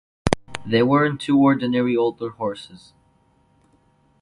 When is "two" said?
1.21-1.37